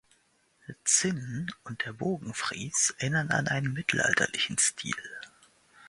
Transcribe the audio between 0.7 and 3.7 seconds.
Zinnen und der Bogenfries erinnern an